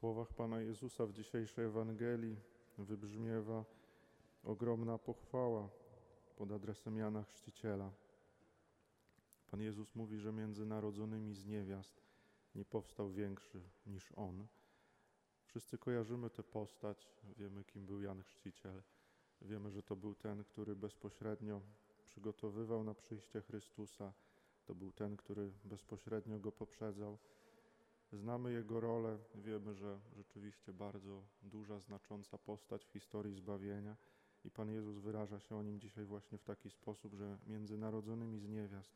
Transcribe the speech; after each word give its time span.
słowach 0.00 0.32
Pana 0.32 0.60
Jezusa 0.60 1.06
w 1.06 1.12
dzisiejszej 1.12 1.64
Ewangelii 1.64 2.36
wybrzmiewa 2.78 3.64
ogromna 4.44 4.98
pochwała 4.98 5.68
pod 6.36 6.52
adresem 6.52 6.96
Jana 6.96 7.22
Chrzciciela. 7.22 7.90
Pan 9.50 9.60
Jezus 9.60 9.94
mówi, 9.94 10.18
że 10.18 10.32
między 10.32 10.66
narodzonymi 10.66 11.34
z 11.34 11.46
niewiast 11.46 12.02
nie 12.54 12.64
powstał 12.64 13.10
większy 13.10 13.60
niż 13.86 14.12
On. 14.16 14.46
Wszyscy 15.44 15.78
kojarzymy 15.78 16.30
tę 16.30 16.42
postać, 16.42 17.08
wiemy 17.36 17.64
kim 17.64 17.86
był 17.86 18.00
Jan 18.00 18.22
Chrzciciel. 18.22 18.82
Wiemy, 19.42 19.70
że 19.70 19.82
to 19.82 19.96
był 19.96 20.14
ten, 20.14 20.44
który 20.44 20.76
bezpośrednio 20.76 21.60
przygotowywał 22.06 22.84
na 22.84 22.94
przyjście 22.94 23.40
Chrystusa. 23.40 24.12
To 24.66 24.74
był 24.74 24.92
ten, 24.92 25.16
który 25.16 25.52
bezpośrednio 25.64 26.38
go 26.38 26.52
poprzedzał. 26.52 27.18
Znamy 28.12 28.52
jego 28.52 28.80
rolę, 28.80 29.18
wiemy, 29.34 29.74
że 29.74 30.00
rzeczywiście 30.16 30.72
bardzo 30.72 31.22
duża, 31.42 31.80
znacząca 31.80 32.38
postać 32.38 32.84
w 32.84 32.90
historii 32.90 33.34
zbawienia 33.34 33.96
i 34.44 34.50
Pan 34.50 34.70
Jezus 34.70 34.98
wyraża 34.98 35.40
się 35.40 35.56
o 35.56 35.62
nim 35.62 35.80
dzisiaj 35.80 36.04
właśnie 36.04 36.38
w 36.38 36.44
taki 36.44 36.70
sposób, 36.70 37.14
że 37.14 37.38
między 37.46 37.76
narodzonymi 37.78 38.38
z 38.38 38.48
niewiast 38.48 38.92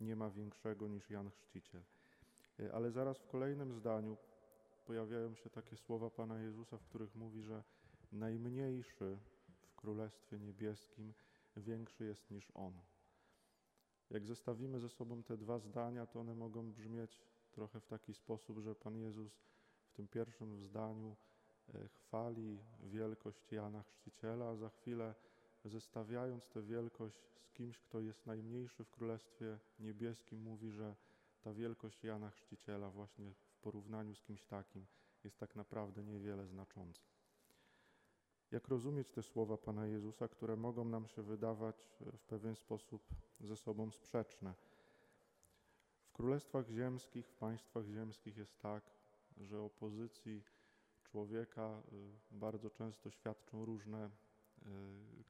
nie 0.00 0.16
ma 0.16 0.30
większego 0.30 0.88
niż 0.88 1.10
Jan 1.10 1.30
Chrzciciel. 1.30 1.82
E, 2.60 2.72
ale 2.74 2.90
zaraz 2.90 3.18
w 3.18 3.26
kolejnym 3.26 3.72
zdaniu 3.72 4.16
pojawiają 4.84 5.34
się 5.34 5.50
takie 5.50 5.76
słowa 5.76 6.10
Pana 6.10 6.40
Jezusa, 6.40 6.78
w 6.78 6.84
których 6.84 7.14
mówi, 7.14 7.42
że 7.42 7.62
najmniejszy 8.12 9.18
w 9.62 9.74
Królestwie 9.74 10.38
Niebieskim 10.38 11.14
większy 11.56 12.04
jest 12.04 12.30
niż 12.30 12.52
On. 12.54 12.72
Jak 14.10 14.26
zestawimy 14.26 14.80
ze 14.80 14.88
sobą 14.88 15.22
te 15.22 15.36
dwa 15.36 15.58
zdania, 15.58 16.06
to 16.06 16.20
one 16.20 16.34
mogą 16.34 16.72
brzmieć 16.72 17.20
trochę 17.52 17.80
w 17.80 17.86
taki 17.86 18.14
sposób, 18.14 18.58
że 18.58 18.74
Pan 18.74 18.96
Jezus 18.96 19.32
w 19.84 19.92
tym 19.92 20.08
pierwszym 20.08 20.58
zdaniu 20.58 21.16
e, 21.74 21.88
chwali 21.88 22.58
wielkość 22.80 23.52
Jana 23.52 23.82
Chrzciciela, 23.82 24.48
a 24.48 24.56
za 24.56 24.68
chwilę 24.68 25.14
zestawiając 25.64 26.48
tę 26.48 26.62
wielkość 26.62 27.18
z 27.38 27.50
kimś, 27.50 27.78
kto 27.78 28.00
jest 28.00 28.26
najmniejszy 28.26 28.84
w 28.84 28.90
Królestwie 28.90 29.58
Niebieskim, 29.78 30.42
mówi, 30.42 30.70
że 30.70 30.96
ta 31.42 31.52
wielkość 31.52 32.04
Jana 32.04 32.30
Chrzciciela 32.30 32.90
właśnie 32.90 33.32
w 33.32 33.56
porównaniu 33.60 34.14
z 34.14 34.22
kimś 34.22 34.44
takim 34.44 34.86
jest 35.24 35.38
tak 35.38 35.56
naprawdę 35.56 36.04
niewiele 36.04 36.46
znacząca. 36.46 37.02
Jak 38.50 38.68
rozumieć 38.68 39.10
te 39.10 39.22
słowa 39.22 39.56
Pana 39.56 39.86
Jezusa, 39.86 40.28
które 40.28 40.56
mogą 40.56 40.84
nam 40.84 41.06
się 41.06 41.22
wydawać 41.22 41.76
e, 42.00 42.16
w 42.16 42.22
pewien 42.22 42.56
sposób 42.56 43.06
ze 43.40 43.56
sobą 43.56 43.90
sprzeczne? 43.90 44.54
W 46.12 46.14
królestwach 46.14 46.68
ziemskich, 46.68 47.26
w 47.28 47.34
państwach 47.34 47.86
ziemskich 47.86 48.36
jest 48.36 48.58
tak, 48.58 48.90
że 49.36 49.60
opozycji 49.60 50.42
człowieka 51.02 51.82
y, 51.92 52.12
bardzo 52.30 52.70
często 52.70 53.10
świadczą 53.10 53.64
różne 53.64 54.06
y, 54.06 54.10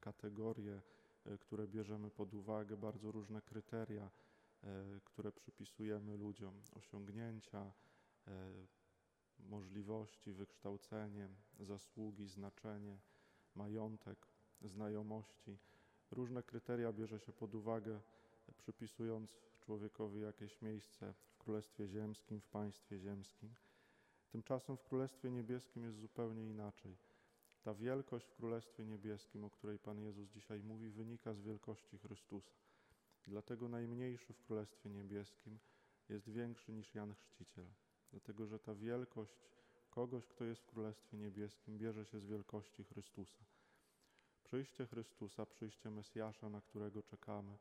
kategorie, 0.01 0.83
y, 1.27 1.39
które 1.39 1.69
bierzemy 1.69 2.11
pod 2.11 2.35
uwagę, 2.35 2.77
bardzo 2.77 3.13
różne 3.13 3.43
kryteria, 3.43 4.11
które 5.05 5.33
przypisujemy 5.33 6.17
ludziom, 6.17 6.55
osiągnięcia, 6.73 7.73
możliwości, 9.39 10.33
wykształcenie, 10.33 11.29
zasługi, 11.61 12.27
znaczenie, 12.27 12.99
majątek, 13.55 14.27
znajomości. 14.61 15.59
Różne 16.11 16.43
kryteria 16.43 16.93
bierze 16.93 17.21
się 17.21 17.33
pod 17.33 17.55
uwagę, 17.55 18.01
przypisując 18.63 19.31
człowiekowi 19.61 20.21
jakieś 20.21 20.63
miejsce 20.63 21.15
w 21.29 21.39
Królestwie 21.39 21.89
Ziemskim, 21.89 22.41
w 22.41 22.47
państwie 22.47 22.99
ziemskim. 22.99 23.55
Tymczasem 24.29 24.77
w 24.77 24.83
Królestwie 24.83 25.31
Niebieskim 25.31 25.85
jest 25.85 25.99
zupełnie 25.99 26.51
inaczej. 26.51 26.97
Ta 27.63 27.75
wielkość 27.75 28.27
w 28.27 28.35
Królestwie 28.35 28.87
Niebieskim, 28.87 29.45
o 29.45 29.51
której 29.51 29.79
Pan 29.79 30.01
Jezus 30.01 30.29
dzisiaj 30.29 30.63
mówi, 30.63 30.91
wynika 30.91 31.35
z 31.35 31.41
wielkości 31.41 31.99
Chrystusa. 31.99 32.55
Dlatego 33.27 33.69
najmniejszy 33.69 34.33
w 34.33 34.43
Królestwie 34.43 34.91
Niebieskim 34.91 35.59
jest 36.09 36.31
większy 36.31 36.73
niż 36.73 36.95
Jan 36.95 37.15
Chrzciciel. 37.15 37.67
Dlatego, 38.11 38.47
że 38.47 38.59
ta 38.59 38.75
wielkość 38.75 39.33
kogoś, 39.91 40.27
kto 40.27 40.45
jest 40.45 40.63
w 40.63 40.67
Królestwie 40.67 41.17
Niebieskim, 41.17 41.79
bierze 41.79 42.05
się 42.05 42.21
z 42.21 42.27
wielkości 42.27 42.85
Chrystusa. 42.85 43.45
Przyjście 44.45 44.87
Chrystusa, 44.87 45.47
przyjście 45.47 45.91
Mesjasza, 45.91 46.49
na 46.49 46.61
którego 46.61 47.03
czekamy, 47.03 47.59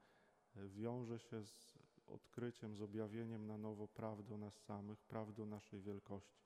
wiąże 0.56 1.20
się 1.20 1.46
z 1.46 1.78
odkryciem, 2.08 2.76
z 2.76 2.82
objawieniem 2.82 3.48
na 3.48 3.58
nowo 3.58 3.88
prawdy 3.88 4.34
o 4.34 4.38
nas 4.38 4.54
samych, 4.56 5.04
prawdy 5.04 5.44
o 5.44 5.46
naszej 5.46 5.82
wielkości. 5.82 6.42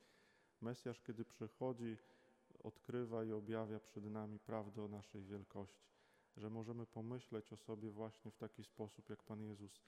Mesjasz, 0.62 1.02
kiedy 1.02 1.26
przychodzi, 1.26 1.98
odkrywa 2.64 3.24
i 3.24 3.32
objawia 3.32 3.80
przed 3.80 4.06
nami 4.06 4.40
prawdę 4.40 4.84
o 4.84 4.88
naszej 4.88 5.24
wielkości, 5.24 5.90
że 6.38 6.50
możemy 6.50 6.86
pomyśleć 6.86 7.54
o 7.54 7.58
sobie 7.58 7.90
właśnie 7.90 8.32
w 8.32 8.38
taki 8.38 8.64
sposób, 8.64 9.10
jak 9.10 9.24
Pan 9.24 9.42
Jezus 9.42 9.82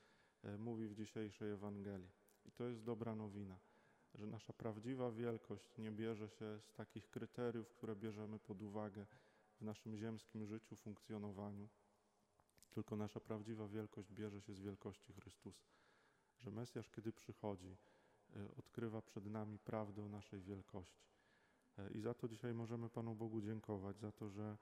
e, 0.43 0.57
mówi 0.57 0.87
w 0.87 0.95
dzisiejszej 0.95 1.51
Ewangelii. 1.51 2.11
I 2.45 2.51
to 2.51 2.63
jest 2.63 2.83
dobra 2.83 3.15
nowina, 3.15 3.57
że 4.15 4.27
nasza 4.27 4.53
prawdziwa 4.53 5.11
wielkość 5.11 5.77
nie 5.77 5.91
bierze 5.91 6.29
się 6.29 6.59
z 6.59 6.73
takich 6.73 7.09
kryteriów, 7.09 7.69
które 7.69 7.95
bierzemy 7.95 8.39
pod 8.39 8.61
uwagę 8.61 9.05
w 9.59 9.61
naszym 9.61 9.95
ziemskim 9.95 10.45
życiu, 10.45 10.75
funkcjonowaniu, 10.75 11.67
tylko 12.77 12.95
nasza 12.95 13.19
prawdziwa 13.19 13.67
wielkość 13.67 14.11
bierze 14.11 14.41
się 14.41 14.53
z 14.53 14.59
wielkości 14.59 15.13
Chrystusa. 15.13 15.65
Że 16.39 16.51
Mesjasz, 16.51 16.89
kiedy 16.89 17.11
przychodzi, 17.11 17.77
e, 18.35 18.55
odkrywa 18.57 19.01
przed 19.01 19.25
nami 19.25 19.59
prawdę 19.59 20.03
o 20.03 20.09
naszej 20.09 20.41
wielkości. 20.41 21.07
E, 21.77 21.91
I 21.91 22.01
za 22.01 22.13
to 22.13 22.27
dzisiaj 22.27 22.53
możemy 22.53 22.89
Panu 22.89 23.15
Bogu 23.15 23.41
dziękować, 23.41 23.99
za 23.99 24.11
to, 24.11 24.29
że, 24.29 24.57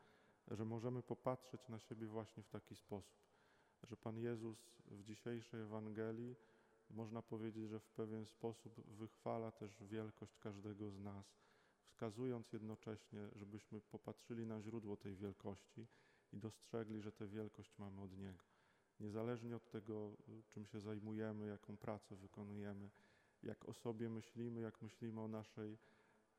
że 0.48 0.66
możemy 0.66 1.04
popatrzeć 1.04 1.70
na 1.70 1.80
siebie 1.80 2.08
właśnie 2.08 2.44
w 2.44 2.50
taki 2.50 2.76
sposób. 2.76 3.18
Że 3.84 3.98
Pan 3.98 4.18
Jezus 4.18 4.58
w 4.86 5.04
dzisiejszej 5.04 5.62
Ewangelii, 5.62 6.36
można 6.90 7.22
powiedzieć, 7.22 7.70
że 7.70 7.80
w 7.80 7.90
pewien 7.90 8.26
sposób 8.26 8.88
wychwala 8.88 9.52
też 9.52 9.84
wielkość 9.84 10.38
każdego 10.38 10.92
z 10.92 11.00
nas, 11.00 11.26
wskazując 11.84 12.54
jednocześnie, 12.54 13.30
żebyśmy 13.36 13.82
popatrzyli 13.82 14.46
na 14.46 14.62
źródło 14.62 14.98
tej 14.98 15.16
wielkości 15.16 15.88
i 16.36 16.40
dostrzegli, 16.40 17.02
że 17.02 17.12
tę 17.12 17.28
wielkość 17.28 17.78
mamy 17.78 18.02
od 18.02 18.18
Niego. 18.18 18.44
Niezależnie 19.00 19.56
od 19.56 19.70
tego, 19.70 20.18
czym 20.50 20.66
się 20.66 20.80
zajmujemy, 20.80 21.48
jaką 21.48 21.78
pracę 21.78 22.16
wykonujemy, 22.16 22.90
jak 23.44 23.70
o 23.70 23.74
sobie 23.74 24.10
myślimy, 24.10 24.62
jak 24.62 24.82
myślimy 24.82 25.22
o 25.22 25.28
naszej 25.28 25.78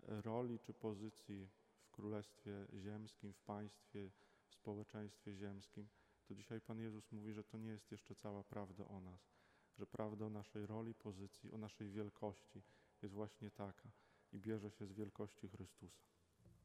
roli 0.03 0.59
czy 0.59 0.75
pozycji 0.75 1.49
w 1.83 1.91
Królestwie 1.91 2.67
Ziemskim, 2.75 3.33
w 3.33 3.41
państwie, 3.41 4.11
w 4.49 4.55
społeczeństwie 4.55 5.35
ziemskim, 5.35 5.89
to 6.29 6.35
dzisiaj 6.35 6.61
Pan 6.61 6.81
Jezus 6.81 7.13
mówi, 7.13 7.33
że 7.33 7.45
to 7.45 7.59
nie 7.59 7.71
jest 7.71 7.91
jeszcze 7.93 8.15
cała 8.15 8.45
prawda 8.45 8.89
o 8.89 9.01
nas, 9.01 9.21
że 9.79 9.87
prawda 9.87 10.27
o 10.27 10.31
naszej 10.31 10.67
roli, 10.67 10.95
pozycji, 10.95 11.53
o 11.53 11.59
naszej 11.59 11.91
wielkości 11.91 12.63
jest 13.03 13.15
właśnie 13.15 13.51
taka 13.51 13.91
i 14.33 14.39
bierze 14.39 14.71
się 14.71 14.87
z 14.87 14.93
wielkości 14.93 15.49
Chrystusa. 15.49 16.16